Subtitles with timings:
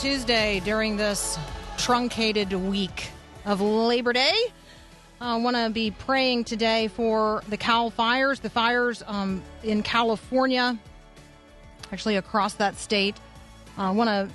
[0.00, 1.38] Tuesday during this
[1.76, 3.10] truncated week
[3.44, 4.34] of Labor Day.
[5.20, 10.78] I want to be praying today for the Cal fires, the fires um, in California,
[11.92, 13.14] actually across that state.
[13.76, 14.30] I want to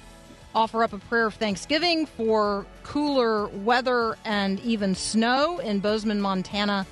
[0.54, 6.86] offer up a prayer of thanksgiving for cooler weather and even snow in Bozeman, Montana.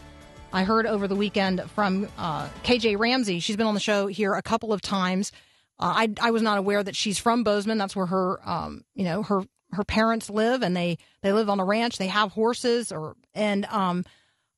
[0.52, 3.40] I heard over the weekend from uh, KJ Ramsey.
[3.40, 5.31] She's been on the show here a couple of times.
[5.79, 7.77] Uh, I I was not aware that she's from Bozeman.
[7.77, 11.59] That's where her um you know her her parents live, and they they live on
[11.59, 11.97] a ranch.
[11.97, 14.05] They have horses, or and um.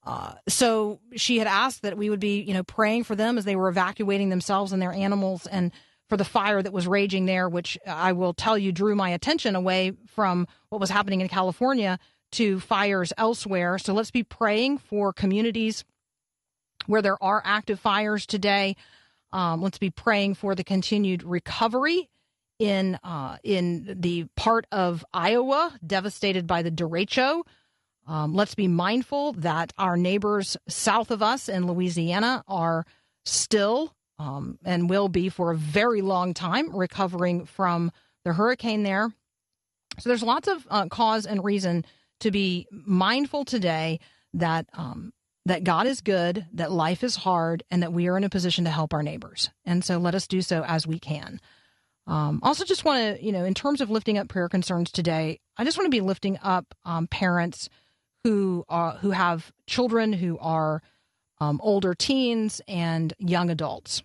[0.08, 3.46] Uh, so she had asked that we would be, you know, praying for them as
[3.46, 5.72] they were evacuating themselves and their animals, and
[6.10, 9.56] for the fire that was raging there, which I will tell you drew my attention
[9.56, 11.98] away from what was happening in California
[12.34, 13.80] to fires elsewhere.
[13.80, 15.84] So let's be praying for communities
[16.86, 18.76] where there are active fires today.
[19.36, 22.10] Um, let's be praying for the continued recovery
[22.58, 27.42] in uh, in the part of Iowa devastated by the derecho.
[28.08, 32.86] Um, let's be mindful that our neighbors south of us in Louisiana are
[33.26, 37.92] still um, and will be for a very long time recovering from
[38.24, 39.12] the hurricane there.
[40.00, 41.84] So there's lots of uh, cause and reason
[42.22, 44.00] to be mindful today
[44.34, 45.12] that um,
[45.46, 48.66] that God is good, that life is hard, and that we are in a position
[48.66, 49.52] to help our neighbors.
[49.64, 51.40] And so let us do so as we can.
[52.08, 55.40] Um, also, just want to, you know, in terms of lifting up prayer concerns today,
[55.58, 57.70] I just want to be lifting up um, parents
[58.24, 60.82] who are who have children who are
[61.40, 64.04] um, older teens and young adults,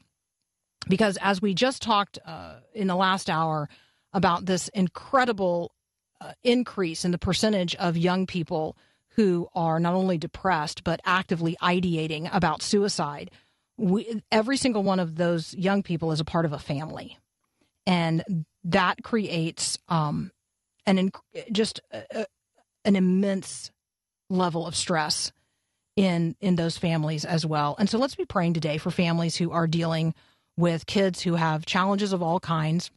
[0.89, 3.69] because as we just talked uh, in the last hour
[4.12, 5.73] about this incredible
[6.21, 8.77] uh, increase in the percentage of young people
[9.20, 13.31] who are not only depressed but actively ideating about suicide.
[13.76, 17.19] We, every single one of those young people is a part of a family,
[17.86, 20.31] and that creates um,
[20.86, 21.10] an
[21.53, 22.25] just a,
[22.86, 23.70] an immense
[24.31, 25.32] level of stress
[25.97, 27.76] in in those families as well.
[27.78, 30.14] And so let's be praying today for families who are dealing
[30.56, 32.91] with kids who have challenges of all kinds,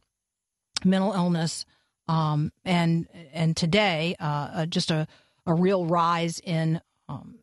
[0.86, 1.66] mental illness,
[2.08, 5.06] um, and and today uh, uh just a
[5.46, 7.36] a real rise in um,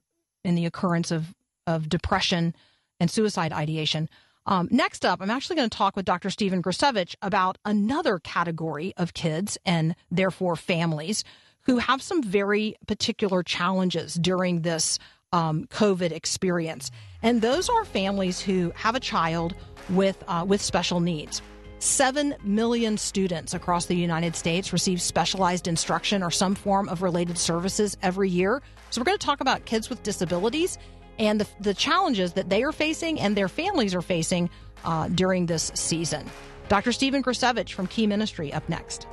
[0.44, 1.34] in the occurrence of
[1.68, 2.56] of depression
[3.00, 4.10] and suicide ideation.
[4.46, 6.30] Um, next up, I'm actually going to talk with Dr.
[6.32, 11.24] Stephen Grcevich about another category of kids and therefore families
[11.62, 14.98] who have some very particular challenges during this
[15.32, 16.90] um, COVID experience.
[17.22, 19.54] And those are families who have a child
[19.90, 21.42] with uh, with special needs.
[21.82, 27.38] 7 million students across the United States receive specialized instruction or some form of related
[27.38, 28.62] services every year.
[28.92, 30.78] So, we're going to talk about kids with disabilities
[31.18, 34.50] and the, the challenges that they are facing and their families are facing
[34.86, 36.30] uh, during this season.
[36.68, 36.92] Dr.
[36.92, 39.08] Stephen Grcevich from Key Ministry up next.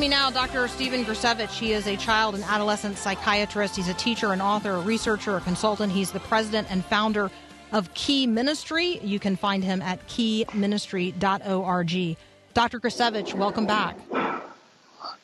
[0.00, 0.66] Me now, Dr.
[0.66, 1.50] Stephen Grcevich.
[1.50, 3.76] He is a child and adolescent psychiatrist.
[3.76, 5.92] He's a teacher, an author, a researcher, a consultant.
[5.92, 7.30] He's the president and founder
[7.70, 8.98] of Key Ministry.
[9.02, 12.16] You can find him at keyministry.org.
[12.54, 12.80] Dr.
[12.80, 13.98] Grcevich, welcome back.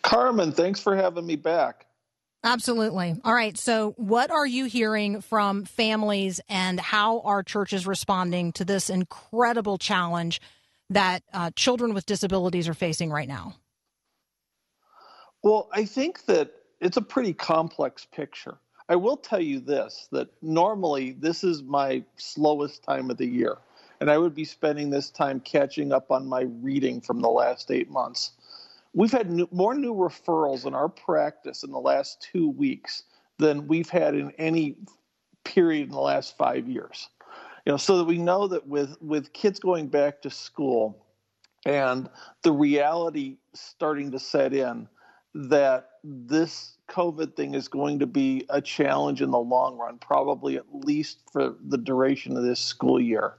[0.03, 1.87] Carmen, thanks for having me back.
[2.45, 3.19] Absolutely.
[3.25, 3.57] All right.
[3.57, 9.79] So, what are you hearing from families, and how are churches responding to this incredible
[9.79, 10.39] challenge
[10.91, 13.55] that uh, children with disabilities are facing right now?
[15.47, 16.51] Well, I think that
[16.81, 18.59] it's a pretty complex picture.
[18.89, 23.59] I will tell you this that normally this is my slowest time of the year,
[24.01, 27.71] and I would be spending this time catching up on my reading from the last
[27.71, 28.33] eight months.
[28.93, 33.05] We've had new, more new referrals in our practice in the last two weeks
[33.39, 34.75] than we've had in any
[35.45, 37.09] period in the last five years.
[37.65, 41.07] You know, so that we know that with with kids going back to school
[41.65, 42.11] and
[42.43, 44.89] the reality starting to set in
[45.37, 50.57] that this COVID thing is going to be a challenge in the long run, probably
[50.57, 53.35] at least for the duration of this school year.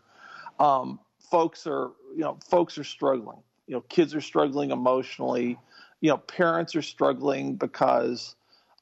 [0.60, 3.40] Um, folks are, you know, folks are struggling.
[3.66, 5.58] You know, kids are struggling emotionally.
[6.02, 8.36] You know, parents are struggling because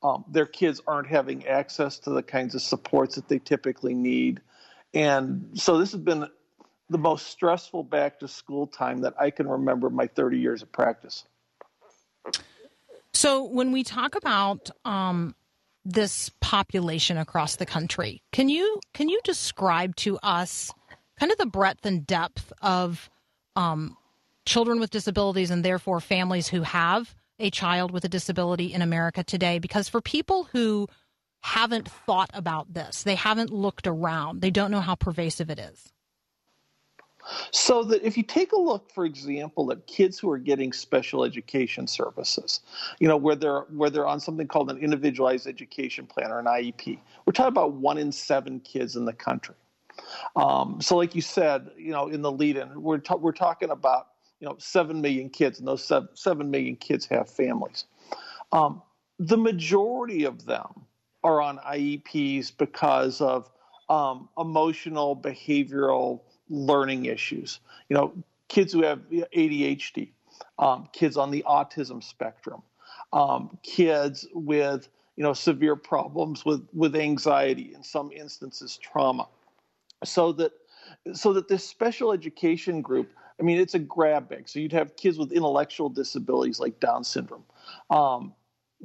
[0.03, 4.41] um, their kids aren't having access to the kinds of supports that they typically need.
[4.93, 6.27] And so this has been
[6.89, 10.71] the most stressful back to school time that I can remember my 30 years of
[10.71, 11.23] practice.
[13.15, 15.35] So when we talk about um,
[15.85, 20.73] this population across the country, can you can you describe to us
[21.17, 23.09] kind of the breadth and depth of
[23.55, 23.95] um,
[24.45, 29.23] children with disabilities and therefore families who have a child with a disability in America
[29.23, 29.59] today?
[29.59, 30.89] Because for people who
[31.39, 35.93] haven't thought about this, they haven't looked around, they don't know how pervasive it is.
[37.51, 41.23] So that if you take a look, for example, at kids who are getting special
[41.23, 42.61] education services,
[42.99, 46.45] you know, where they're where they're on something called an individualized education plan or an
[46.45, 49.55] IEP, we're talking about one in seven kids in the country.
[50.35, 54.07] Um, so, like you said, you know, in the lead-in, we're ta- we're talking about
[54.39, 57.85] you know seven million kids, and those seven, seven million kids have families.
[58.51, 58.81] Um,
[59.17, 60.85] the majority of them
[61.23, 63.49] are on IEPs because of
[63.89, 67.59] um, emotional, behavioral learning issues.
[67.89, 68.13] You know,
[68.47, 70.09] kids who have ADHD,
[70.59, 72.61] um, kids on the autism spectrum,
[73.13, 79.27] um, kids with you know severe problems with with anxiety, in some instances trauma.
[80.03, 80.51] So that
[81.13, 84.47] so that this special education group, I mean, it's a grab bag.
[84.47, 87.43] So you'd have kids with intellectual disabilities like Down syndrome,
[87.89, 88.33] um,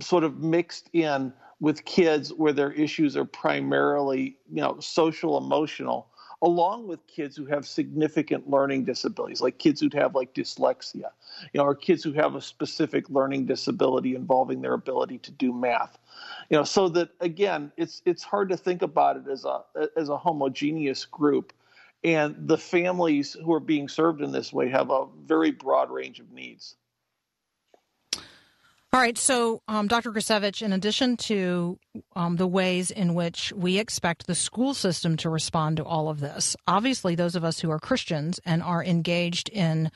[0.00, 6.09] sort of mixed in with kids where their issues are primarily you know social emotional
[6.42, 11.10] along with kids who have significant learning disabilities, like kids who have like dyslexia,
[11.52, 15.52] you know, or kids who have a specific learning disability involving their ability to do
[15.52, 15.98] math.
[16.48, 19.62] You know, so that again, it's it's hard to think about it as a
[19.96, 21.52] as a homogeneous group.
[22.02, 26.19] And the families who are being served in this way have a very broad range
[26.19, 26.76] of needs.
[28.92, 29.16] All right.
[29.16, 30.10] So, um, Dr.
[30.10, 31.78] Grcevich, in addition to
[32.16, 36.19] um, the ways in which we expect the school system to respond to all of
[36.19, 39.92] this, obviously, those of us who are Christians and are engaged in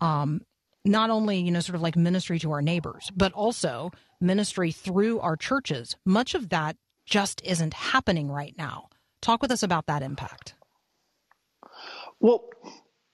[0.00, 0.42] um,
[0.84, 3.90] not only, you know, sort of like ministry to our neighbors, but also
[4.20, 6.76] ministry through our churches, much of that
[7.06, 8.88] just isn't happening right now.
[9.20, 10.54] Talk with us about that impact.
[12.20, 12.48] Well,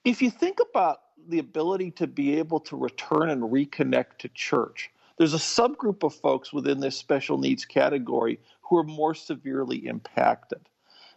[0.05, 0.99] if you think about
[1.29, 6.15] the ability to be able to return and reconnect to church, there's a subgroup of
[6.15, 10.61] folks within this special needs category who are more severely impacted.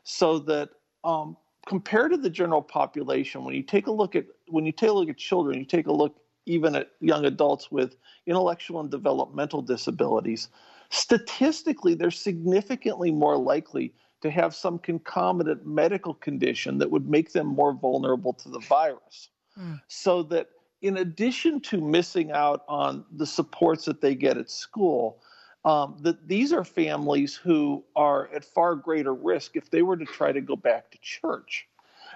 [0.04, 0.70] So that
[1.04, 4.90] um, compared to the general population, when you take a look at when you take
[4.90, 8.90] a look at children, you take a look even at young adults with intellectual and
[8.90, 10.48] developmental disabilities,
[10.90, 17.46] statistically, they're significantly more likely to have some concomitant medical condition that would make them
[17.46, 19.30] more vulnerable to the virus.
[19.60, 19.82] Mm.
[19.88, 20.48] So that
[20.82, 25.22] in addition to missing out on the supports that they get at school,
[25.66, 30.06] um, that these are families who are at far greater risk if they were to
[30.06, 31.68] try to go back to church.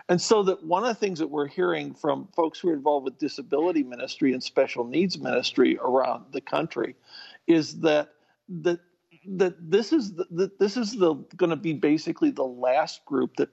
[0.09, 3.05] And so that one of the things that we're hearing from folks who are involved
[3.05, 6.95] with disability ministry and special needs ministry around the country
[7.47, 8.09] is that
[8.49, 8.79] that
[9.25, 13.35] that this is the, that this is the going to be basically the last group
[13.35, 13.49] that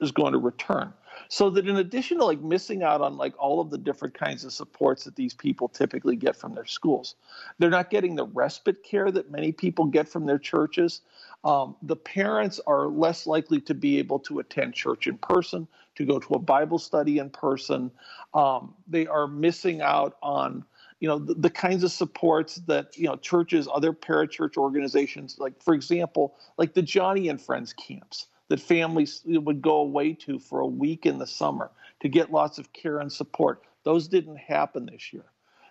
[0.00, 0.92] is going to return
[1.28, 4.44] so that in addition to like missing out on like all of the different kinds
[4.44, 7.16] of supports that these people typically get from their schools
[7.58, 11.00] they're not getting the respite care that many people get from their churches
[11.44, 16.04] um, the parents are less likely to be able to attend church in person to
[16.04, 17.90] go to a bible study in person.
[18.34, 20.64] Um, they are missing out on
[21.00, 25.62] you know the, the, kinds of supports that you know churches other parachurch organizations like
[25.62, 30.60] for example like the Joni and friends camps that families would go away to for
[30.60, 33.62] a week in the summer to get lots of care and support.
[33.84, 35.24] Those didn't happen this year.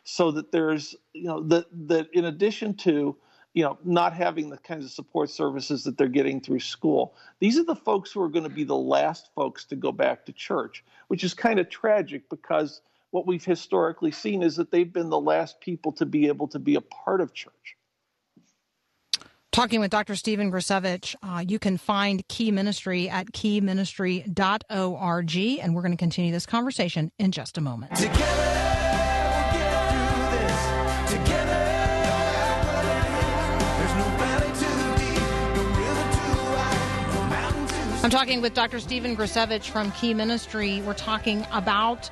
[0.04, 3.16] So that there's, you know, that that in addition to,
[3.54, 7.58] you know, not having the kinds of support services that they're getting through school, these
[7.58, 10.32] are the folks who are going to be the last folks to go back to
[10.32, 12.82] church, which is kind of tragic because
[13.12, 16.60] what we've historically seen is that they've been the last people to be able to
[16.60, 17.77] be a part of church.
[19.58, 20.16] Talking with Dr.
[20.16, 26.32] Stephen Grcevich, uh, you can find Key Ministry at keyministry.org, and we're going to continue
[26.32, 27.96] this conversation in just a moment.
[27.96, 28.24] Together.
[38.04, 38.80] I'm talking with Dr.
[38.80, 40.82] Stephen Grcevich from Key Ministry.
[40.82, 42.12] We're talking about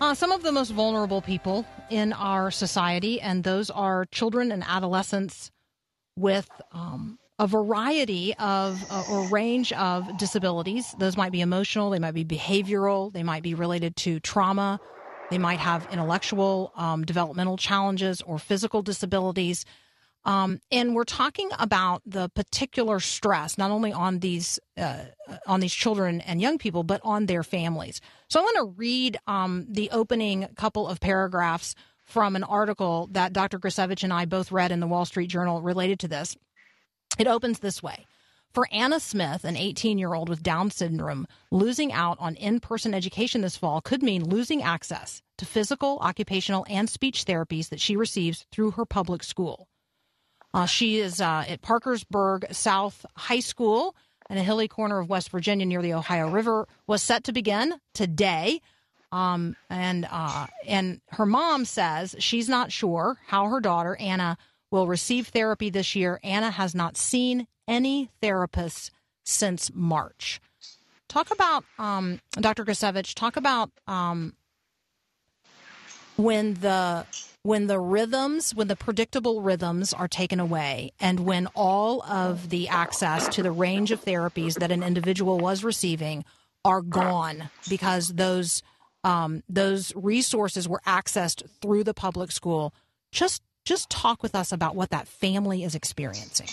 [0.00, 4.62] uh, some of the most vulnerable people in our society, and those are children and
[4.62, 5.50] adolescents
[6.16, 10.94] with um, a variety of uh, or range of disabilities.
[10.98, 14.80] Those might be emotional, they might be behavioral, they might be related to trauma,
[15.30, 19.64] they might have intellectual um, developmental challenges or physical disabilities.
[20.26, 25.04] Um, and we're talking about the particular stress not only on these uh,
[25.46, 28.00] on these children and young people, but on their families.
[28.28, 33.32] So I want to read um, the opening couple of paragraphs from an article that
[33.32, 33.58] Dr.
[33.58, 36.36] Grcevich and I both read in the Wall Street Journal related to this.
[37.18, 38.06] It opens this way.
[38.52, 42.94] For Anna Smith, an 18 year old with Down syndrome, losing out on in person
[42.94, 47.96] education this fall could mean losing access to physical, occupational, and speech therapies that she
[47.96, 49.66] receives through her public school.
[50.52, 53.96] Uh, she is uh, at Parkersburg South High School
[54.30, 56.68] in a hilly corner of West Virginia near the Ohio River.
[56.86, 58.60] Was set to begin today.
[59.14, 64.36] Um, and uh, and her mom says she's not sure how her daughter Anna
[64.72, 66.18] will receive therapy this year.
[66.24, 68.90] Anna has not seen any therapists
[69.24, 70.40] since March.
[71.06, 72.64] Talk about um, Dr.
[72.64, 73.14] Grcevich.
[73.14, 74.34] Talk about um,
[76.16, 77.06] when the
[77.44, 82.66] when the rhythms, when the predictable rhythms are taken away, and when all of the
[82.66, 86.24] access to the range of therapies that an individual was receiving
[86.64, 88.62] are gone because those
[89.04, 92.74] um, those resources were accessed through the public school.
[93.12, 96.48] Just just talk with us about what that family is experiencing.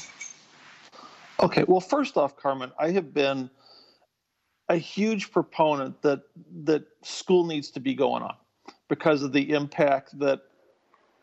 [1.42, 3.50] Okay, well, first off, Carmen, I have been
[4.70, 6.22] a huge proponent that
[6.64, 8.36] that school needs to be going on
[8.88, 10.42] because of the impact that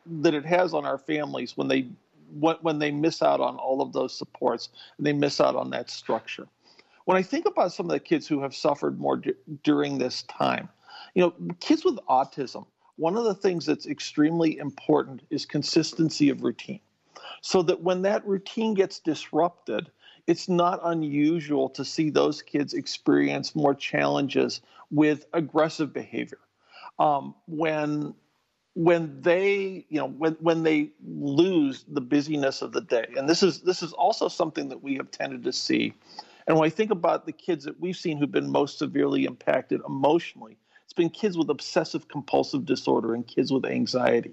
[0.06, 1.88] that it has on our families when they
[2.40, 4.68] when they miss out on all of those supports
[4.98, 6.46] and they miss out on that structure.
[7.06, 9.32] When I think about some of the kids who have suffered more d-
[9.62, 10.68] during this time,
[11.18, 16.44] you know, kids with autism, one of the things that's extremely important is consistency of
[16.44, 16.78] routine.
[17.40, 19.90] So that when that routine gets disrupted,
[20.28, 24.60] it's not unusual to see those kids experience more challenges
[24.92, 26.38] with aggressive behavior.
[27.00, 28.14] Um, when
[28.74, 33.42] when they you know when when they lose the busyness of the day and this
[33.42, 35.92] is this is also something that we have tended to see
[36.46, 39.80] and when i think about the kids that we've seen who've been most severely impacted
[39.84, 40.56] emotionally
[40.88, 44.32] it's been kids with obsessive compulsive disorder and kids with anxiety.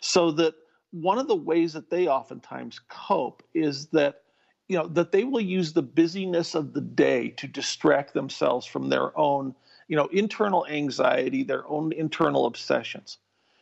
[0.00, 0.54] So that
[0.90, 4.22] one of the ways that they oftentimes cope is that
[4.68, 8.88] you know that they will use the busyness of the day to distract themselves from
[8.88, 9.54] their own
[9.86, 13.18] you know internal anxiety their own internal obsessions.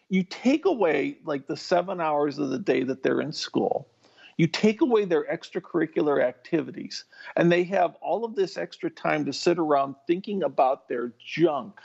[0.09, 3.89] You take away like the seven hours of the day that they're in school.
[4.37, 7.05] You take away their extracurricular activities.
[7.37, 11.81] And they have all of this extra time to sit around thinking about their junk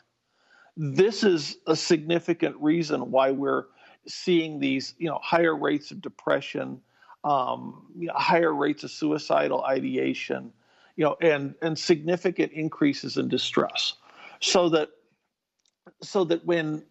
[0.78, 3.66] this is a significant reason why we're
[4.08, 6.82] seeing these you know higher rates of depression
[7.24, 10.52] um, you know, higher rates of suicidal ideation
[10.96, 13.96] you know and and significant increases in distress.
[14.42, 14.90] So that
[16.02, 16.84] so that when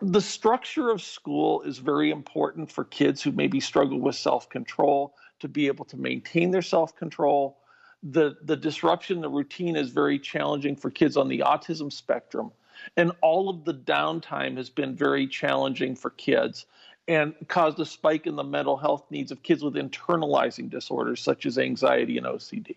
[0.00, 5.48] the structure of school is very important for kids who maybe struggle with self-control to
[5.48, 7.58] be able to maintain their self-control
[8.02, 12.50] the the disruption the routine is very challenging for kids on the autism spectrum
[12.96, 16.66] and all of the downtime has been very challenging for kids
[17.08, 21.46] and caused a spike in the mental health needs of kids with internalizing disorders such
[21.46, 22.76] as anxiety and OCD.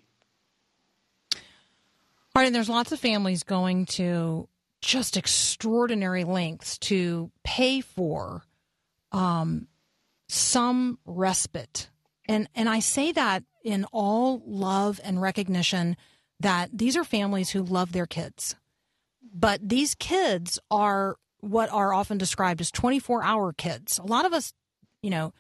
[1.33, 4.49] All right, and there's lots of families going to
[4.81, 8.43] just extraordinary lengths to pay for
[9.11, 9.67] um,
[10.27, 11.89] some respite.
[12.27, 15.97] And and I say that in all love and recognition
[16.39, 18.55] that these are families who love their kids.
[19.33, 23.99] But these kids are what are often described as 24 hour kids.
[23.99, 24.53] A lot of us,
[25.01, 25.33] you know,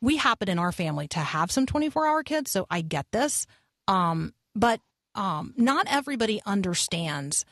[0.00, 3.46] we happen in our family to have some 24 hour kids, so I get this.
[3.88, 4.80] Um, but
[5.14, 7.44] um, not everybody understands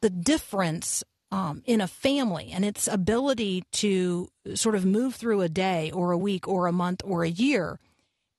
[0.00, 5.48] the difference um, in a family and its ability to sort of move through a
[5.48, 7.78] day or a week or a month or a year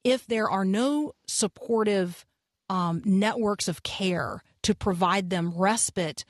[0.04, 2.26] if there are no supportive
[2.70, 6.26] um, networks of care to provide them respite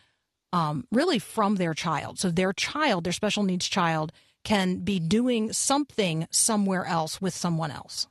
[0.51, 2.20] um, really from their child.
[2.20, 4.12] So their child, their special needs child,
[4.44, 8.08] can be doing something somewhere else with someone else.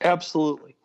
[0.00, 0.76] Absolutely.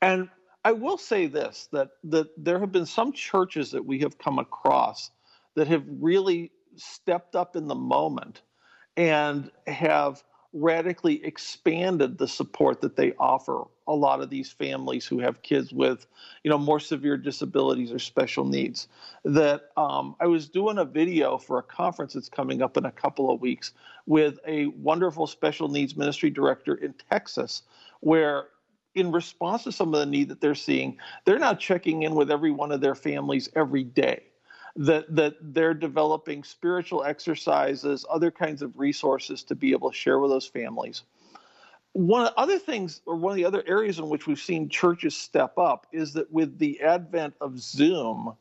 [0.00, 0.28] And
[0.64, 4.38] I will say this that that there have been some churches that we have come
[4.38, 5.10] across
[5.56, 8.42] that have really stepped up in the moment
[8.96, 10.22] and have
[10.52, 15.72] radically expanded the support that they offer a lot of these families who have kids
[15.72, 16.06] with
[16.44, 18.88] you know more severe disabilities or special needs.
[19.24, 22.92] That um, i was doing a video for a conference that's coming up in a
[22.92, 23.72] couple of weeks
[24.06, 27.62] with a wonderful special needs ministry director in texas
[28.00, 28.48] where
[28.94, 32.30] in response to some of the need that they're seeing they're now checking in with
[32.30, 34.22] every one of their families every day
[34.76, 40.18] that that they're developing spiritual exercises, other kinds of resources to be able to share
[40.18, 41.02] with those families.
[41.92, 44.68] One of the other things, or one of the other areas in which we've seen
[44.70, 48.34] churches step up, is that with the advent of Zoom,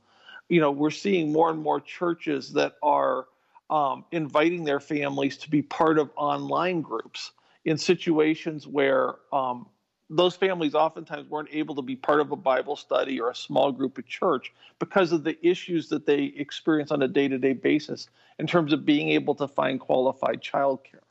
[0.47, 3.25] you know, we're seeing more and more churches that are
[3.69, 7.31] um, inviting their families to be part of online groups
[7.65, 9.67] in situations where um,
[10.13, 13.71] those families oftentimes weren't able to be part of a Bible study or a small
[13.71, 17.53] group at church because of the issues that they experience on a day to day
[17.53, 21.05] basis in terms of being able to find qualified childcare.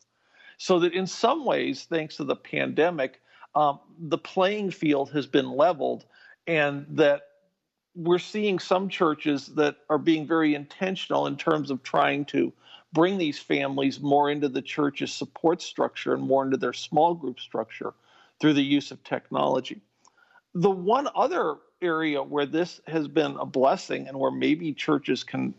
[0.58, 3.22] So that in some ways, thanks to the pandemic,
[3.54, 6.04] um, the playing field has been leveled,
[6.46, 7.22] and that
[7.94, 12.52] we're seeing some churches that are being very intentional in terms of trying to
[12.92, 17.40] bring these families more into the church's support structure and more into their small group
[17.40, 17.94] structure
[18.40, 19.80] through the use of technology.
[20.54, 25.54] The one other area where this has been a blessing and where maybe churches can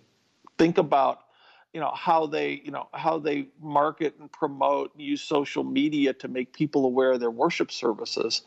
[0.58, 1.22] think about
[1.74, 6.14] you know how they you know how they market and promote and use social media
[6.14, 8.42] to make people aware of their worship services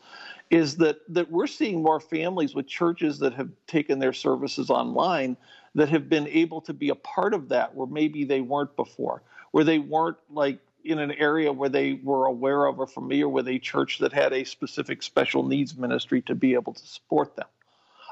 [0.51, 5.35] is that that we're seeing more families with churches that have taken their services online
[5.73, 9.23] that have been able to be a part of that where maybe they weren't before
[9.51, 13.47] where they weren't like in an area where they were aware of or familiar with
[13.47, 17.47] a church that had a specific special needs ministry to be able to support them.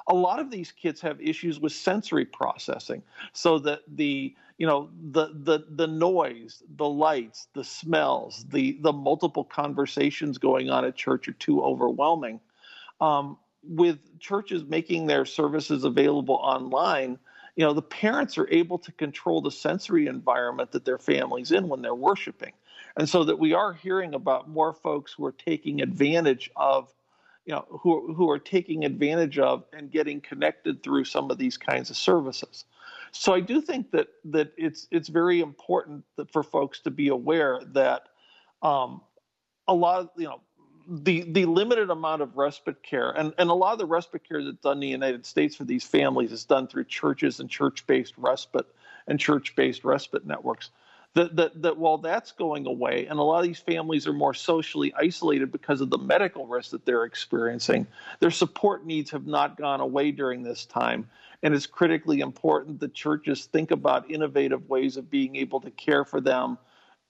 [0.08, 4.89] A lot of these kids have issues with sensory processing, so that the you know
[5.12, 10.96] the the the noise, the lights, the smells, the the multiple conversations going on at
[10.96, 12.42] church are too overwhelming.
[13.00, 17.18] Um, with churches making their services available online,
[17.56, 21.70] you know the parents are able to control the sensory environment that their family's in
[21.70, 22.51] when they're worshiping
[22.98, 26.94] and so that we are hearing about more folks who are taking advantage of
[27.46, 31.58] you know who who are taking advantage of and getting connected through some of these
[31.58, 32.66] kinds of services.
[33.12, 37.10] So i do think that that it's it's very important that for folks to be
[37.10, 38.03] aware that
[38.62, 39.01] um,
[39.68, 40.42] a lot of you know
[40.88, 44.44] the the limited amount of respite care and, and a lot of the respite care
[44.44, 47.86] that's done in the United States for these families is done through churches and church
[47.88, 48.68] based respite
[49.08, 50.70] and church based respite networks
[51.16, 54.34] that, that, that while that's going away, and a lot of these families are more
[54.34, 57.86] socially isolated because of the medical risk that they're experiencing,
[58.20, 61.08] their support needs have not gone away during this time.
[61.44, 66.06] And it's critically important that churches think about innovative ways of being able to care
[66.06, 66.58] for them,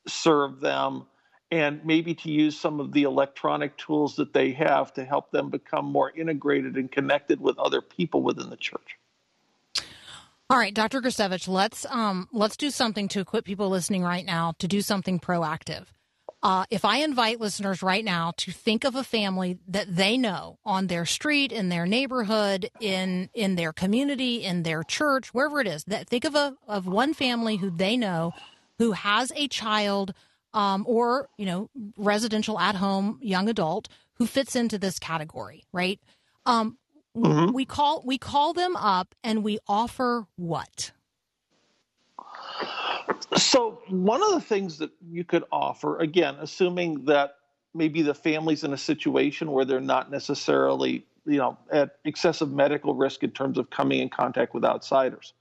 [0.07, 1.05] serve them,
[1.51, 5.49] and maybe to use some of the electronic tools that they have to help them
[5.49, 8.97] become more integrated and connected with other people within the church.
[10.49, 11.01] All right, Dr.
[11.01, 15.19] Grcevich, let's um, let's do something to equip people listening right now to do something
[15.19, 15.85] proactive.
[16.43, 20.59] Uh, if I invite listeners right now to think of a family that they know
[20.65, 25.67] on their street, in their neighborhood, in in their community, in their church, wherever it
[25.67, 28.33] is, that think of a of one family who they know
[28.77, 30.13] who has a child
[30.53, 36.01] um, or you know residential at home young adult who fits into this category, right?
[36.45, 36.77] Um,
[37.15, 37.53] Mm-hmm.
[37.53, 40.91] We call we call them up and we offer what?
[43.37, 47.35] So one of the things that you could offer, again, assuming that
[47.73, 52.93] maybe the family's in a situation where they're not necessarily, you know, at excessive medical
[52.93, 55.33] risk in terms of coming in contact with outsiders,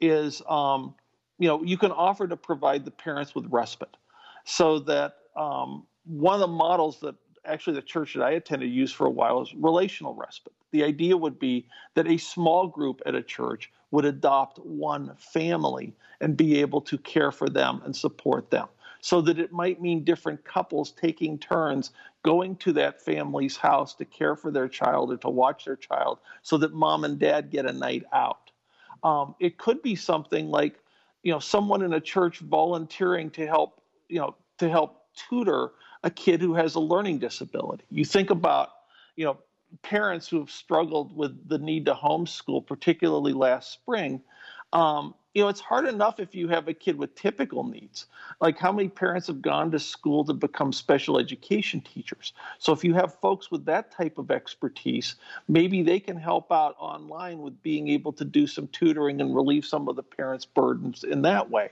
[0.00, 0.94] is um,
[1.38, 3.96] you know, you can offer to provide the parents with respite,
[4.44, 8.94] so that um, one of the models that actually the church that I attended used
[8.94, 10.52] for a while is relational respite.
[10.74, 15.94] The idea would be that a small group at a church would adopt one family
[16.20, 18.66] and be able to care for them and support them.
[19.00, 21.92] So that it might mean different couples taking turns
[22.24, 26.18] going to that family's house to care for their child or to watch their child
[26.42, 28.50] so that mom and dad get a night out.
[29.04, 30.80] Um, it could be something like,
[31.22, 35.70] you know, someone in a church volunteering to help, you know, to help tutor
[36.02, 37.84] a kid who has a learning disability.
[37.90, 38.70] You think about,
[39.14, 39.38] you know,
[39.82, 44.20] parents who have struggled with the need to homeschool, particularly last spring.
[44.72, 48.06] Um, you know, it's hard enough if you have a kid with typical needs.
[48.40, 52.32] Like, how many parents have gone to school to become special education teachers?
[52.58, 55.16] So, if you have folks with that type of expertise,
[55.48, 59.64] maybe they can help out online with being able to do some tutoring and relieve
[59.64, 61.70] some of the parents' burdens in that way.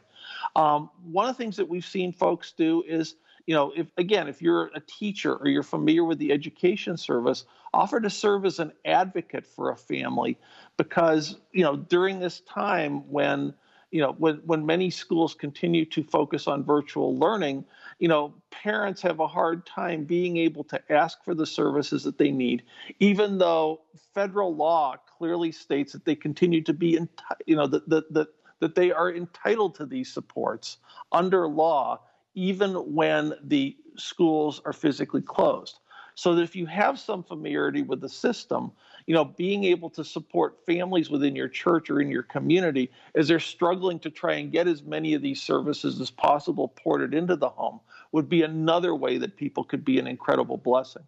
[0.56, 3.14] Um, one of the things that we've seen folks do is
[3.46, 7.44] you know, if again, if you're a teacher or you're familiar with the education service,
[7.74, 10.38] offer to serve as an advocate for a family
[10.76, 13.54] because, you know, during this time when
[13.92, 17.62] you know, when, when many schools continue to focus on virtual learning,
[17.98, 22.16] you know, parents have a hard time being able to ask for the services that
[22.16, 22.62] they need,
[23.00, 23.82] even though
[24.14, 28.28] federal law clearly states that they continue to be, enti- you know, that, that, that,
[28.60, 30.78] that they are entitled to these supports
[31.12, 32.00] under law,
[32.34, 35.78] even when the schools are physically closed.
[36.14, 38.72] So that if you have some familiarity with the system,
[39.06, 43.28] you know, being able to support families within your church or in your community as
[43.28, 47.34] they're struggling to try and get as many of these services as possible ported into
[47.34, 47.80] the home
[48.12, 51.02] would be another way that people could be an incredible blessing.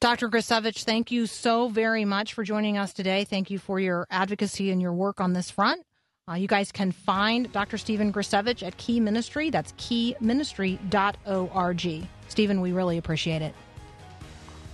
[0.00, 0.28] Dr.
[0.28, 3.24] Grcevich, thank you so very much for joining us today.
[3.24, 5.84] Thank you for your advocacy and your work on this front.
[6.28, 7.78] Uh, you guys can find Dr.
[7.78, 9.48] Stephen Grcevich at Key Ministry.
[9.48, 12.08] That's keyministry.org.
[12.28, 13.54] Stephen, we really appreciate it.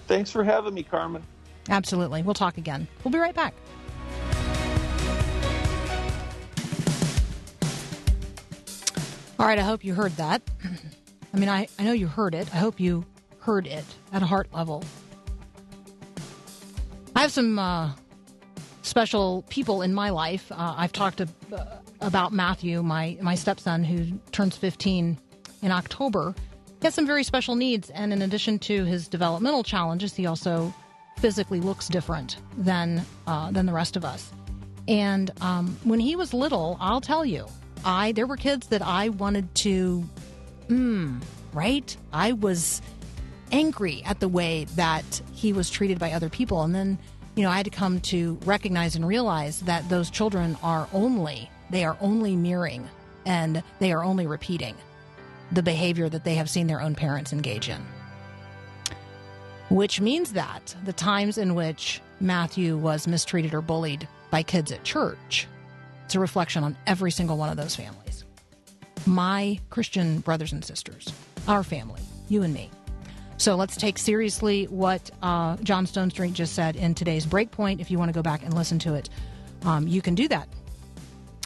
[0.09, 1.23] Thanks for having me, Carmen.
[1.69, 2.23] Absolutely.
[2.23, 2.89] We'll talk again.
[3.05, 3.55] We'll be right back.
[9.39, 10.43] All right, I hope you heard that.
[11.35, 12.53] I mean, I, I know you heard it.
[12.55, 13.05] I hope you
[13.41, 14.85] heard it at a heart level.
[17.17, 17.93] I have some uh,
[18.85, 20.53] special people in my life.
[20.53, 21.65] Uh, I've talked to, uh,
[22.01, 25.19] about Matthew, my, my stepson, who turns 15
[25.63, 26.35] in October.
[26.81, 30.73] He has some very special needs, and in addition to his developmental challenges, he also
[31.19, 34.31] physically looks different than uh, than the rest of us.
[34.87, 37.47] And um, when he was little, I'll tell you,
[37.85, 40.05] I there were kids that I wanted to,
[40.69, 41.23] mm,
[41.55, 41.97] right?
[42.13, 42.83] I was
[43.51, 46.99] angry at the way that he was treated by other people, and then
[47.35, 51.51] you know I had to come to recognize and realize that those children are only
[51.71, 52.89] they are only mirroring
[53.27, 54.75] and they are only repeating
[55.53, 57.85] the behavior that they have seen their own parents engage in
[59.71, 64.85] which means that the times in which Matthew was mistreated or bullied by kids at
[64.85, 65.47] church,
[66.05, 68.25] it's a reflection on every single one of those families.
[69.07, 71.13] My Christian brothers and sisters,
[71.49, 72.71] our family, you and me.
[73.37, 77.81] So let's take seriously what uh, John Stonestreet just said in today's Breakpoint.
[77.81, 79.11] If you want to go back and listen to it,
[79.65, 80.49] um, you can do that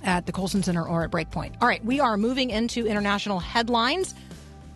[0.04, 1.54] at the Colson Center or at Breakpoint.
[1.60, 4.14] All right, we are moving into international headlines.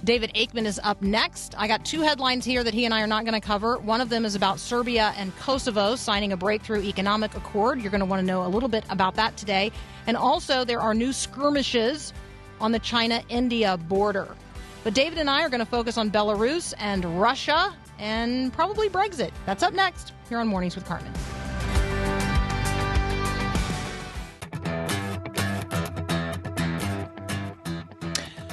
[0.04, 1.54] David Aikman is up next.
[1.56, 3.78] I got two headlines here that he and I are not going to cover.
[3.78, 7.80] One of them is about Serbia and Kosovo signing a breakthrough economic accord.
[7.80, 9.70] You're going to want to know a little bit about that today.
[10.08, 12.12] And also, there are new skirmishes
[12.60, 14.34] on the China India border.
[14.84, 19.30] But David and I are going to focus on Belarus and Russia and probably Brexit.
[19.46, 21.12] That's up next here on Mornings with Carmen.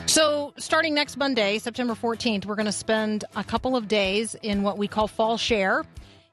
[0.06, 4.64] So, starting next Monday, September 14th, we're going to spend a couple of days in
[4.64, 5.84] what we call Fall Share.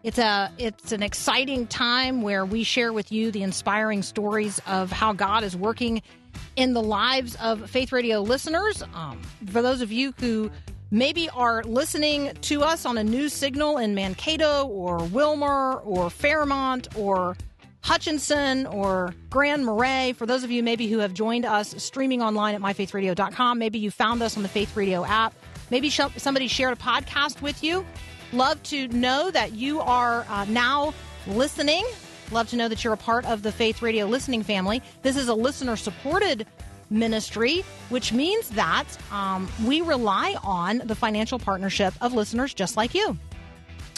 [0.02, 4.92] It's a it's an exciting time where we share with you the inspiring stories of
[4.92, 6.02] how God is working
[6.56, 8.82] in the lives of Faith Radio listeners.
[8.94, 10.50] Um, for those of you who
[10.90, 16.88] maybe are listening to us on a new signal in Mankato or Willmar or Fairmont
[16.96, 17.36] or
[17.82, 20.12] Hutchinson or Grand Marais.
[20.12, 23.90] For those of you maybe who have joined us streaming online at myfaithradio.com, maybe you
[23.90, 25.34] found us on the Faith Radio app.
[25.70, 27.84] Maybe somebody shared a podcast with you.
[28.32, 30.94] Love to know that you are uh, now
[31.28, 31.84] listening.
[32.32, 34.82] Love to know that you're a part of the Faith Radio listening family.
[35.02, 36.46] This is a listener supported
[36.90, 42.94] ministry, which means that um, we rely on the financial partnership of listeners just like
[42.94, 43.16] you.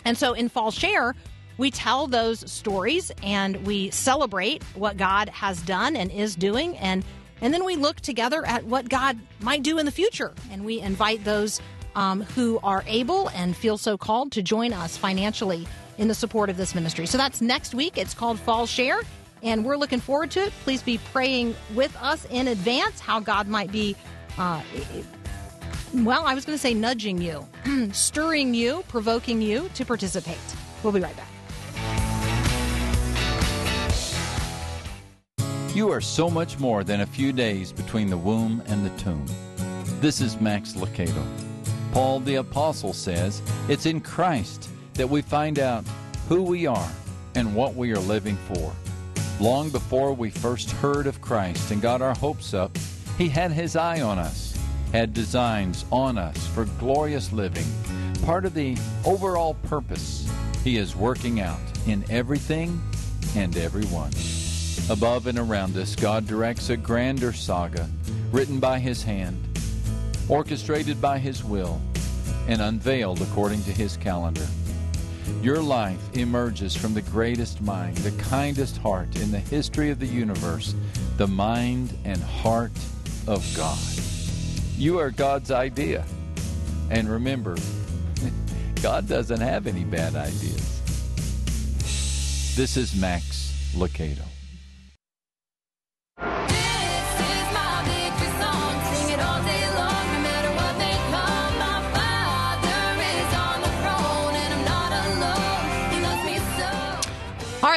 [0.05, 1.15] And so in Fall Share,
[1.57, 7.05] we tell those stories and we celebrate what God has done and is doing and
[7.41, 10.81] and then we look together at what God might do in the future and we
[10.81, 11.61] invite those
[11.95, 15.67] um, who are able and feel so called to join us financially
[15.99, 17.07] in the support of this ministry.
[17.07, 17.99] So that's next week.
[17.99, 19.01] It's called Fall Share
[19.43, 20.53] and we're looking forward to it.
[20.65, 23.95] Please be praying with us in advance how God might be
[24.39, 24.63] uh,
[25.95, 27.49] well, I was going to say nudging you,
[27.93, 30.39] stirring you, provoking you to participate.
[30.83, 31.29] We'll be right back.
[35.75, 39.25] You are so much more than a few days between the womb and the tomb.
[40.01, 41.25] This is Max Lucado.
[41.93, 45.85] Paul the Apostle says it's in Christ that we find out
[46.29, 46.91] who we are
[47.37, 48.73] and what we are living for.
[49.41, 52.77] Long before we first heard of Christ and got our hopes up,
[53.17, 54.59] He had His eye on us,
[54.93, 57.65] had designs on us for glorious living,
[58.25, 60.29] part of the overall purpose
[60.65, 62.83] He is working out in everything
[63.37, 64.11] and everyone.
[64.91, 67.89] Above and around us, God directs a grander saga
[68.33, 69.45] written by His hand.
[70.29, 71.81] orchestrated by His will,
[72.49, 74.47] and unveiled according to His calendar.
[75.43, 80.07] Your life emerges from the greatest mind, the kindest heart in the history of the
[80.07, 80.75] universe,
[81.17, 82.73] the mind and heart
[83.27, 83.79] of God.
[84.77, 86.05] You are God's idea.
[86.91, 87.57] And remember,
[88.83, 90.69] God doesn't have any bad ideas.
[92.57, 94.28] This is Max Lucado.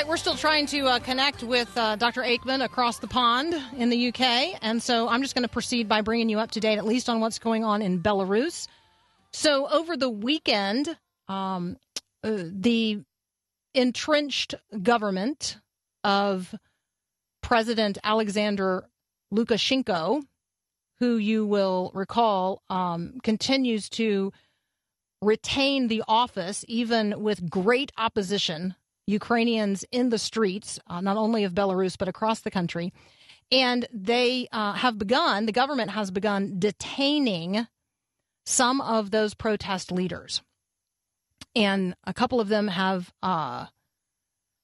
[0.01, 2.23] Right, we're still trying to uh, connect with uh, Dr.
[2.23, 4.57] Aikman across the pond in the UK.
[4.63, 7.07] And so I'm just going to proceed by bringing you up to date, at least
[7.07, 8.67] on what's going on in Belarus.
[9.31, 11.77] So over the weekend, um,
[12.23, 13.03] uh, the
[13.75, 15.57] entrenched government
[16.03, 16.55] of
[17.43, 18.85] President Alexander
[19.31, 20.23] Lukashenko,
[20.97, 24.33] who you will recall um, continues to
[25.21, 28.73] retain the office even with great opposition
[29.07, 32.93] Ukrainians in the streets, uh, not only of Belarus, but across the country.
[33.51, 37.67] And they uh, have begun, the government has begun detaining
[38.45, 40.41] some of those protest leaders.
[41.55, 43.65] And a couple of them have, uh,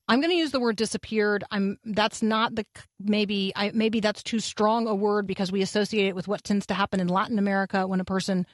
[0.07, 1.43] I'm going to use the word disappeared.
[1.51, 2.65] I'm, that's not the,
[2.97, 6.65] maybe, I, maybe that's too strong a word because we associate it with what tends
[6.67, 8.45] to happen in Latin America when a person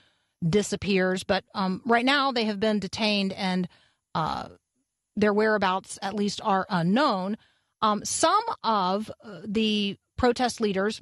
[0.47, 1.23] disappears.
[1.23, 3.67] But um, right now they have been detained and
[4.15, 4.47] uh,
[5.15, 7.37] their whereabouts, at least, are unknown.
[7.81, 11.01] Um, some of uh, the protest leaders,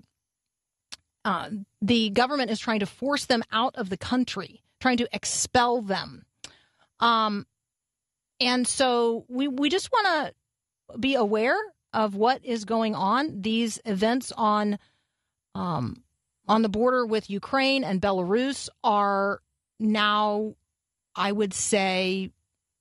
[1.26, 1.50] uh,
[1.82, 6.26] the government is trying to force them out of the country, trying to expel them.
[7.00, 7.46] Um,
[8.40, 11.58] and so we, we just want to be aware
[11.94, 13.42] of what is going on.
[13.42, 14.80] These events on
[15.54, 16.04] um,
[16.48, 19.42] on the border with Ukraine and Belarus are
[19.80, 20.56] now,
[21.16, 22.32] I would say,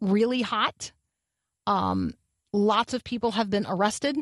[0.00, 0.92] really hot.
[1.70, 2.14] Um,
[2.52, 4.18] lots of people have been arrested.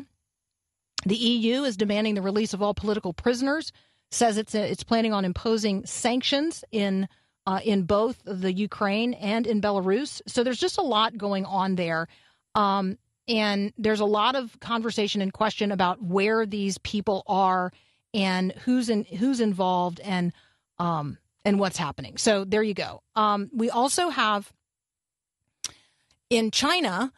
[1.05, 3.71] The EU is demanding the release of all political prisoners.
[4.11, 7.07] Says it's a, it's planning on imposing sanctions in
[7.47, 10.21] uh, in both the Ukraine and in Belarus.
[10.27, 12.07] So there's just a lot going on there,
[12.53, 17.71] um, and there's a lot of conversation and question about where these people are
[18.13, 20.33] and who's in who's involved and
[20.77, 22.17] um, and what's happening.
[22.17, 23.01] So there you go.
[23.15, 24.51] Um, we also have
[26.29, 27.11] in China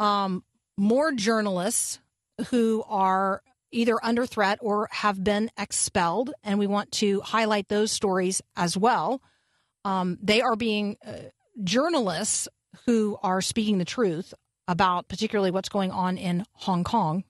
[0.00, 0.42] um,
[0.76, 2.00] more journalists
[2.48, 7.92] who are either under threat or have been expelled, and we want to highlight those
[7.92, 9.22] stories as well.
[9.84, 11.12] Um, they are being uh,
[11.62, 12.48] journalists
[12.86, 14.34] who are speaking the truth
[14.66, 17.24] about particularly what's going on in Hong Kong,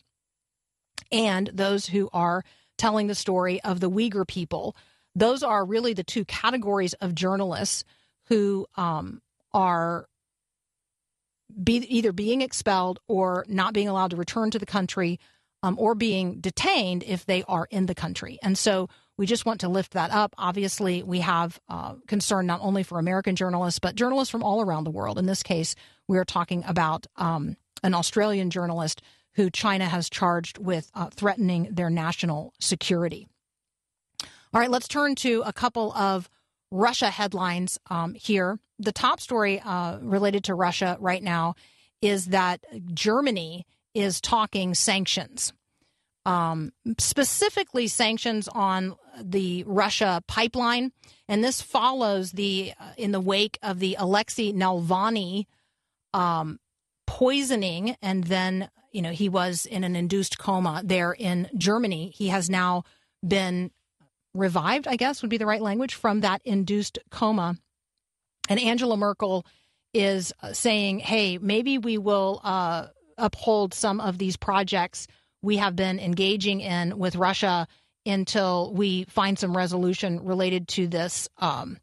[1.10, 2.44] and those who are
[2.78, 4.76] telling the story of the Uyghur people.
[5.14, 7.84] Those are really the two categories of journalists
[8.28, 9.20] who um,
[9.52, 10.06] are
[11.62, 15.18] be either being expelled or not being allowed to return to the country
[15.62, 18.38] um, or being detained if they are in the country.
[18.42, 20.34] And so we just want to lift that up.
[20.38, 24.84] Obviously, we have uh, concern not only for American journalists, but journalists from all around
[24.84, 25.18] the world.
[25.18, 25.74] In this case,
[26.08, 29.02] we are talking about um, an Australian journalist
[29.34, 33.28] who China has charged with uh, threatening their national security.
[34.52, 36.28] All right, let's turn to a couple of
[36.70, 38.58] Russia headlines um, here.
[38.78, 41.54] The top story uh, related to Russia right now
[42.00, 45.52] is that Germany is talking sanctions,
[46.24, 50.92] um, specifically sanctions on the Russia pipeline,
[51.28, 55.46] and this follows the uh, in the wake of the Alexei Navalny
[56.14, 56.58] um,
[57.06, 62.12] poisoning, and then you know he was in an induced coma there in Germany.
[62.14, 62.84] He has now
[63.26, 63.70] been
[64.34, 67.56] revived, I guess would be the right language, from that induced coma.
[68.48, 69.46] And Angela Merkel
[69.92, 72.86] is uh, saying, hey, maybe we will uh,
[73.18, 75.06] uphold some of these projects
[75.42, 77.66] we have been engaging in with Russia
[78.06, 81.28] until we find some resolution related to this.
[81.38, 81.78] Um,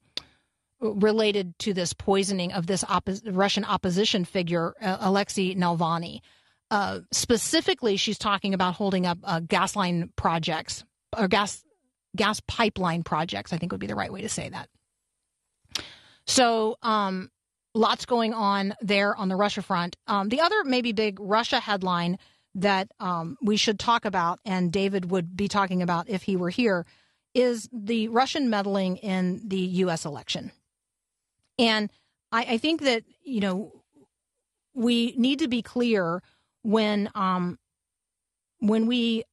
[0.79, 6.19] related to this poisoning of this oppo- Russian opposition figure, uh, Alexei Navalny.
[6.69, 10.83] Uh, specifically, she's talking about holding up uh, gas line projects
[11.17, 11.63] or gas
[12.17, 14.69] gas pipeline projects, I think would be the right way to say that.
[16.25, 17.29] So, um,
[17.73, 19.95] lots going on there on the Russia front.
[20.07, 22.17] Um, the other maybe big Russia headline
[22.55, 26.49] that um, we should talk about, and David would be talking about if he were
[26.49, 26.85] here,
[27.33, 30.05] is the Russian meddling in the U.S.
[30.05, 30.51] election.
[31.59, 31.91] And
[32.31, 33.71] I, I think that, you know,
[34.73, 36.21] we need to be clear
[36.63, 37.57] when um,
[38.59, 39.23] when we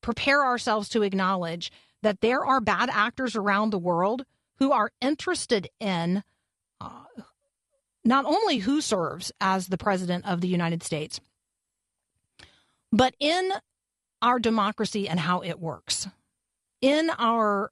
[0.00, 1.70] prepare ourselves to acknowledge
[2.02, 4.24] that there are bad actors around the world
[4.56, 6.22] who are interested in
[6.80, 7.04] uh,
[8.04, 11.20] not only who serves as the president of the United States,
[12.92, 13.52] but in
[14.20, 16.08] our democracy and how it works,
[16.80, 17.70] in our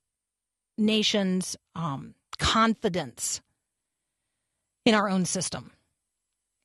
[0.78, 3.40] nation's um, confidence
[4.84, 5.72] in our own system.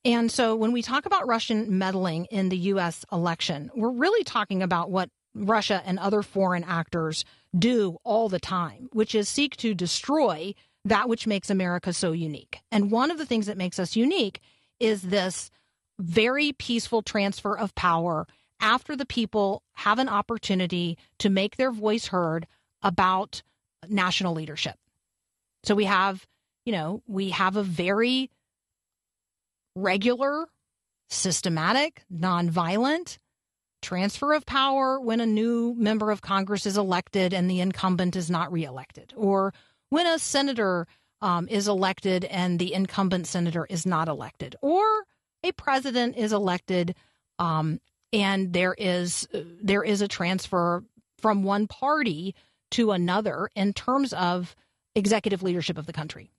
[0.06, 3.04] And so when we talk about Russian meddling in the U.S.
[3.12, 7.26] election, we're really talking about what Russia and other foreign actors
[7.58, 12.60] do all the time, which is seek to destroy that which makes America so unique.
[12.71, 14.39] And one of the things that makes us unique
[14.80, 15.52] is this
[16.00, 18.28] very peaceful transfer of power
[18.60, 22.48] after the people have an opportunity to make their voice heard
[22.82, 23.41] about
[23.89, 24.76] national leadership.
[25.63, 26.26] So we have,
[26.65, 28.30] you know, we have a very
[29.76, 30.48] regular,
[31.10, 33.17] systematic, nonviolent
[33.86, 38.30] transfer of power when a new member of Congress is elected and the incumbent is
[38.30, 39.54] not reelected, or
[39.89, 40.88] when a senator
[41.21, 44.84] um, is elected and the incumbent senator is not elected, or
[45.43, 46.95] a president is elected
[47.39, 47.80] um,
[48.12, 49.28] and there is
[49.62, 50.84] there is a transfer
[51.19, 52.36] from one party
[52.71, 54.56] to another in terms of
[54.95, 56.32] executive leadership of the country.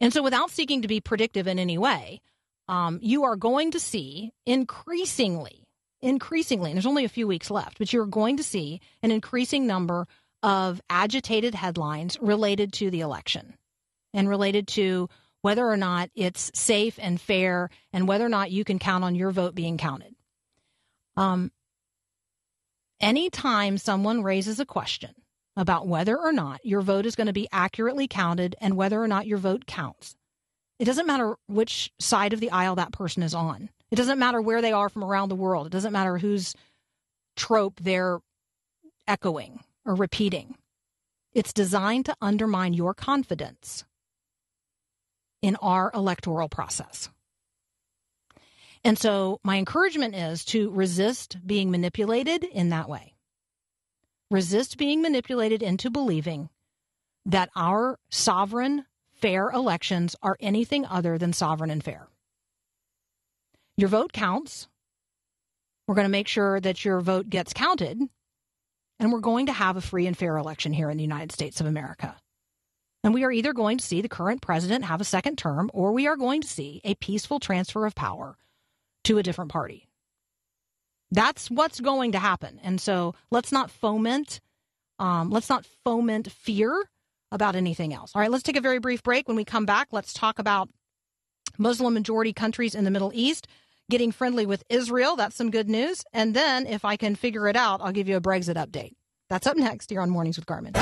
[0.00, 2.20] And so, without seeking to be predictive in any way,
[2.68, 5.63] um, you are going to see increasingly,
[6.04, 9.66] increasingly, and there's only a few weeks left, but you're going to see an increasing
[9.66, 10.06] number
[10.42, 13.54] of agitated headlines related to the election
[14.12, 15.08] and related to
[15.40, 19.14] whether or not it's safe and fair and whether or not you can count on
[19.14, 20.14] your vote being counted.
[21.16, 21.50] Um,
[23.00, 25.14] anytime someone raises a question
[25.56, 29.08] about whether or not your vote is going to be accurately counted and whether or
[29.08, 30.16] not your vote counts.
[30.78, 33.70] It doesn't matter which side of the aisle that person is on.
[33.94, 35.68] It doesn't matter where they are from around the world.
[35.68, 36.56] It doesn't matter whose
[37.36, 38.18] trope they're
[39.06, 40.56] echoing or repeating.
[41.32, 43.84] It's designed to undermine your confidence
[45.42, 47.08] in our electoral process.
[48.82, 53.14] And so, my encouragement is to resist being manipulated in that way
[54.28, 56.48] resist being manipulated into believing
[57.26, 62.08] that our sovereign, fair elections are anything other than sovereign and fair.
[63.76, 64.68] Your vote counts.
[65.86, 68.00] We're going to make sure that your vote gets counted.
[69.00, 71.60] And we're going to have a free and fair election here in the United States
[71.60, 72.16] of America.
[73.02, 75.92] And we are either going to see the current president have a second term or
[75.92, 78.38] we are going to see a peaceful transfer of power
[79.04, 79.88] to a different party.
[81.10, 82.58] That's what's going to happen.
[82.62, 84.40] And so let's not foment,
[84.98, 86.88] um, let's not foment fear
[87.30, 88.12] about anything else.
[88.14, 89.28] All right, let's take a very brief break.
[89.28, 90.70] When we come back, let's talk about
[91.58, 93.46] Muslim majority countries in the Middle East
[93.90, 95.16] getting friendly with Israel.
[95.16, 96.04] That's some good news.
[96.12, 98.92] And then, if I can figure it out, I'll give you a Brexit update.
[99.30, 100.74] That's up next here on Mornings with Carmen.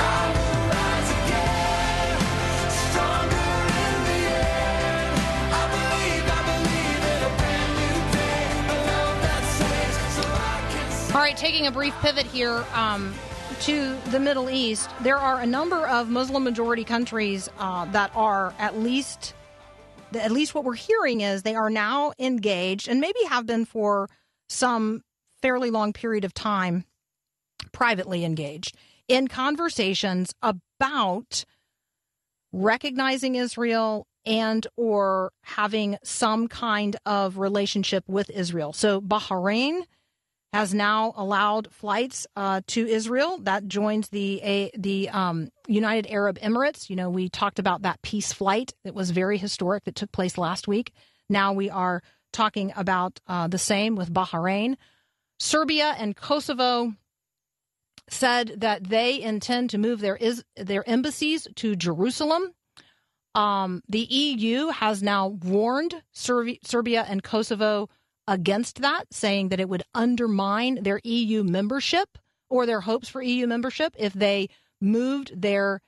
[11.14, 13.14] All right, taking a brief pivot here um,
[13.60, 14.88] to the Middle East.
[15.02, 19.34] There are a number of Muslim majority countries uh, that are at least,
[20.16, 24.08] at least what we're hearing is they are now engaged and maybe have been for
[24.48, 25.02] some
[25.40, 26.84] fairly long period of time,
[27.72, 28.76] privately engaged
[29.08, 31.44] in conversations about
[32.52, 38.72] recognizing Israel and or having some kind of relationship with Israel.
[38.72, 39.82] So Bahrain
[40.52, 43.38] has now allowed flights uh, to Israel.
[43.38, 46.90] That joins the a, the um, United Arab Emirates.
[46.90, 50.36] You know, we talked about that peace flight that was very historic that took place
[50.36, 50.92] last week.
[51.28, 54.76] Now we are talking about uh, the same with Bahrain.
[55.38, 56.92] Serbia and Kosovo
[58.08, 62.52] said that they intend to move their is their embassies to Jerusalem.
[63.34, 67.88] Um, the EU has now warned Serbia and Kosovo
[68.28, 73.46] against that, saying that it would undermine their EU membership or their hopes for EU
[73.46, 74.48] membership if they
[74.80, 75.80] moved their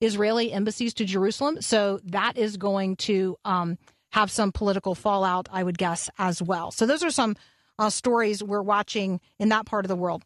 [0.00, 1.60] Israeli embassies to Jerusalem.
[1.60, 3.78] So that is going to um,
[4.12, 6.70] have some political fallout, I would guess, as well.
[6.70, 7.36] So those are some
[7.78, 10.24] uh, stories we're watching in that part of the world.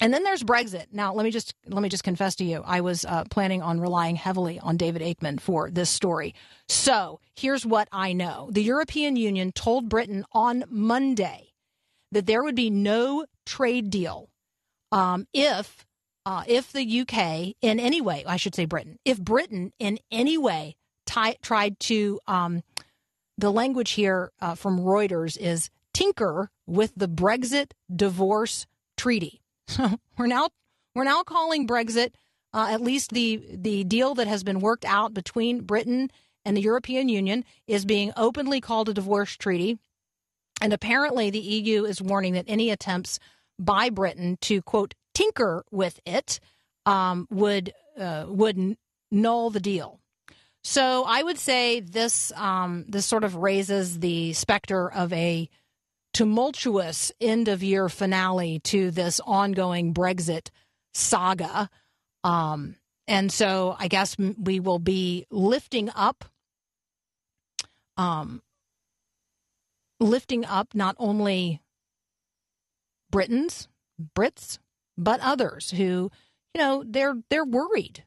[0.00, 0.86] And then there's Brexit.
[0.92, 3.80] Now, let me just let me just confess to you, I was uh, planning on
[3.80, 6.34] relying heavily on David Aikman for this story.
[6.68, 11.48] So here's what I know: the European Union told Britain on Monday
[12.12, 14.28] that there would be no trade deal
[14.92, 15.86] um, if
[16.26, 20.38] uh, if the UK in any way, I should say Britain, if Britain in any
[20.38, 20.76] way
[21.06, 22.62] t- tried to um,
[23.36, 29.40] the language here uh, from Reuters is tinker with the Brexit divorce treaty.
[29.68, 30.48] So we're now
[30.94, 32.12] we're now calling Brexit
[32.52, 36.10] uh, at least the the deal that has been worked out between Britain
[36.44, 39.78] and the European Union is being openly called a divorce treaty.
[40.60, 43.18] And apparently, the EU is warning that any attempts
[43.58, 46.40] by Britain to quote tinker with it
[46.86, 48.76] um, would uh, would
[49.10, 50.00] null the deal.
[50.64, 55.48] So I would say this um, this sort of raises the specter of a
[56.18, 60.48] tumultuous end of year finale to this ongoing Brexit
[60.92, 61.70] saga.
[62.24, 62.74] Um,
[63.06, 66.24] and so I guess we will be lifting up,
[67.96, 68.42] um,
[70.00, 71.62] lifting up not only
[73.12, 73.68] Britons,
[74.16, 74.58] Brits,
[74.96, 76.10] but others who,
[76.52, 78.02] you know, they're they're worried.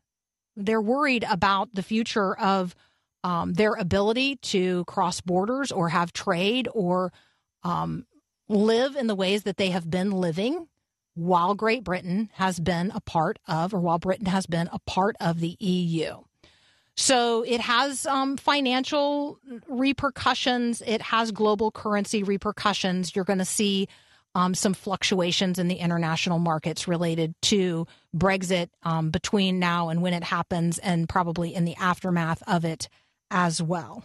[0.57, 2.75] They're worried about the future of
[3.23, 7.13] um, their ability to cross borders or have trade or
[7.63, 8.05] um,
[8.47, 10.67] live in the ways that they have been living
[11.13, 15.15] while Great Britain has been a part of, or while Britain has been a part
[15.19, 16.15] of the EU.
[16.95, 20.81] So it has um, financial repercussions.
[20.85, 23.15] It has global currency repercussions.
[23.15, 23.87] You're going to see
[24.35, 30.13] um, some fluctuations in the international markets related to Brexit um, between now and when
[30.13, 32.87] it happens, and probably in the aftermath of it
[33.29, 34.03] as well.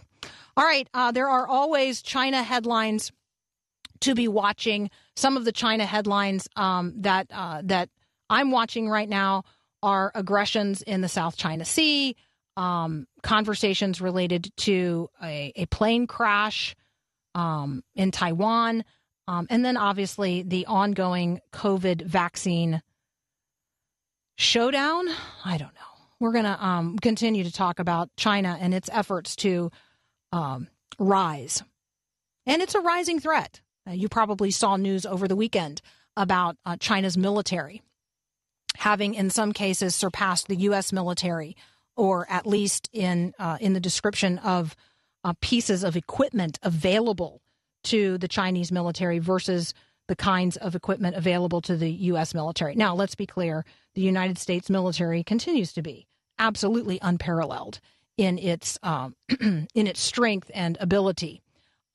[0.57, 3.11] All right, uh, there are always China headlines
[4.01, 4.89] to be watching.
[5.15, 7.89] Some of the China headlines um, that uh, that
[8.29, 9.43] I'm watching right now
[9.83, 12.15] are aggressions in the South China Sea,
[12.55, 16.75] um, conversations related to a, a plane crash
[17.35, 18.83] um, in Taiwan,
[19.27, 22.81] um, and then obviously the ongoing COVID vaccine
[24.37, 25.07] showdown.
[25.45, 25.81] I don't know.
[26.19, 29.71] We're going to um, continue to talk about China and its efforts to
[30.31, 30.67] um,
[30.97, 31.63] rise.
[32.45, 33.61] And it's a rising threat.
[33.87, 35.81] Uh, you probably saw news over the weekend
[36.15, 37.81] about uh, China's military
[38.77, 40.93] having, in some cases, surpassed the U.S.
[40.93, 41.55] military,
[41.95, 44.75] or at least in uh, in the description of
[45.23, 47.41] uh, pieces of equipment available
[47.83, 49.73] to the Chinese military versus
[50.07, 52.33] the kinds of equipment available to the U.S.
[52.33, 52.75] military.
[52.75, 53.65] Now, let's be clear:
[53.95, 56.07] the United States military continues to be
[56.39, 57.79] absolutely unparalleled
[58.15, 61.41] in its um, in its strength and ability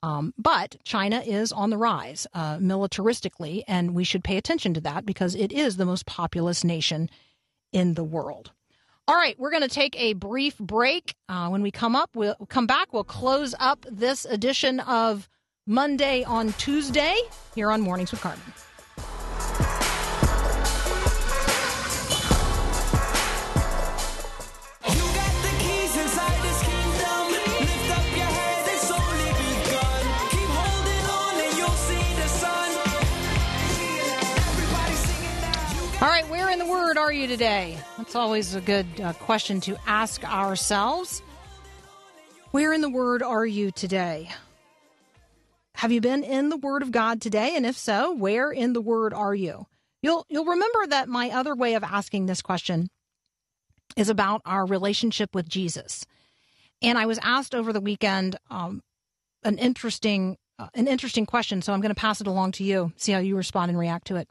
[0.03, 4.81] um, but China is on the rise uh, militaristically, and we should pay attention to
[4.81, 7.09] that because it is the most populous nation
[7.73, 8.51] in the world.
[9.09, 11.15] All right, we're going to take a brief break.
[11.29, 12.93] Uh, when we come up, we'll come back.
[12.93, 15.29] We'll close up this edition of
[15.67, 17.17] Monday on Tuesday
[17.55, 18.43] here on Mornings with Carmen.
[36.93, 37.79] Word are you today?
[37.97, 41.23] That's always a good uh, question to ask ourselves.
[42.51, 44.29] Where in the Word are you today?
[45.77, 47.57] Have you been in the Word of God today?
[47.57, 49.65] And if so, where in the Word are you?
[50.03, 52.91] You'll you'll remember that my other way of asking this question
[53.97, 56.05] is about our relationship with Jesus.
[56.83, 58.83] And I was asked over the weekend um,
[59.45, 62.93] an interesting uh, an interesting question, so I'm going to pass it along to you.
[62.97, 64.29] See how you respond and react to it.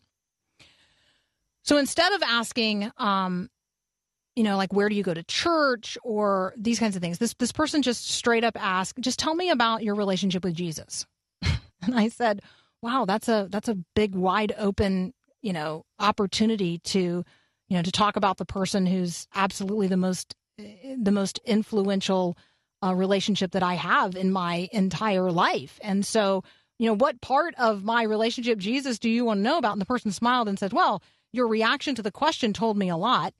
[1.72, 3.50] So instead of asking, um,
[4.36, 7.34] you know, like where do you go to church or these kinds of things, this
[7.36, 11.06] this person just straight up asked, just tell me about your relationship with Jesus.
[11.42, 12.42] and I said,
[12.82, 17.00] wow, that's a that's a big, wide open, you know, opportunity to,
[17.70, 22.38] you know, to talk about the person who's absolutely the most the most influential
[22.84, 25.80] uh, relationship that I have in my entire life.
[25.82, 26.44] And so,
[26.80, 29.72] you know, what part of my relationship Jesus do you want to know about?
[29.72, 31.02] And the person smiled and said, well
[31.32, 33.34] your reaction to the question told me a lot.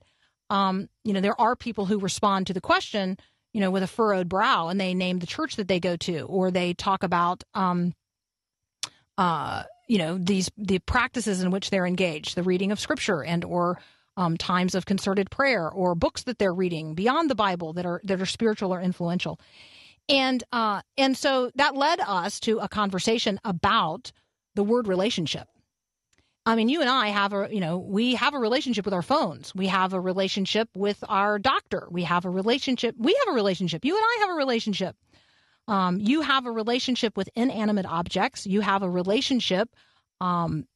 [0.50, 3.16] Um, you know, there are people who respond to the question,
[3.52, 6.20] you know, with a furrowed brow and they name the church that they go to,
[6.22, 7.94] or they talk about, um,
[9.16, 13.44] uh, you know, these the practices in which they're engaged, the reading of scripture and
[13.44, 13.78] or
[14.16, 18.00] um, times of concerted prayer or books that they're reading beyond the Bible that are
[18.04, 19.38] that are spiritual or influential.
[20.08, 24.12] And uh, and so that led us to a conversation about
[24.54, 25.48] the word relationship
[26.44, 29.02] I mean, you and I have a, you know, we have a relationship with our
[29.02, 29.54] phones.
[29.54, 31.86] We have a relationship with our doctor.
[31.90, 32.96] We have a relationship.
[32.98, 33.84] We have a relationship.
[33.84, 34.96] You and I have a relationship.
[35.68, 38.44] Um, you have a relationship with inanimate objects.
[38.44, 39.68] You have a relationship.
[40.20, 40.66] Um,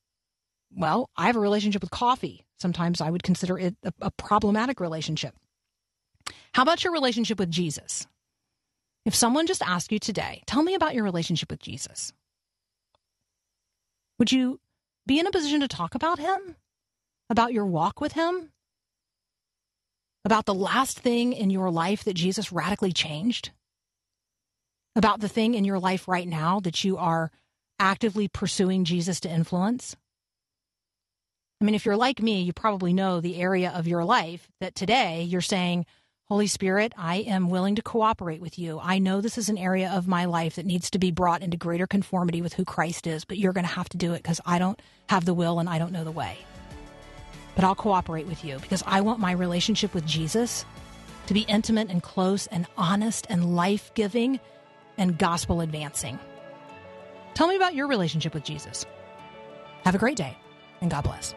[0.73, 2.47] well, I have a relationship with coffee.
[2.59, 5.35] Sometimes I would consider it a, a problematic relationship.
[6.55, 8.07] How about your relationship with Jesus?
[9.05, 12.13] If someone just asked you today, tell me about your relationship with Jesus.
[14.19, 14.61] Would you
[15.07, 16.57] be in a position to talk about him,
[17.31, 18.51] about your walk with him?
[20.27, 23.53] about the last thing in your life that Jesus radically changed?
[24.97, 27.31] About the thing in your life right now that you are
[27.79, 29.95] actively pursuing Jesus to influence?
[31.61, 34.75] I mean, if you're like me, you probably know the area of your life that
[34.75, 35.87] today you're saying,
[36.29, 38.81] Holy Spirit, I am willing to cooperate with you.
[38.83, 41.57] I know this is an area of my life that needs to be brought into
[41.57, 44.41] greater conformity with who Christ is, but you're going to have to do it because
[44.45, 46.37] I don't have the will and I don't know the way.
[47.55, 50.65] But I'll cooperate with you because I want my relationship with Jesus
[51.29, 54.41] to be intimate and close and honest and life giving
[54.99, 56.19] and gospel advancing.
[57.35, 58.85] Tell me about your relationship with Jesus.
[59.85, 60.37] Have a great day
[60.81, 61.37] and God bless.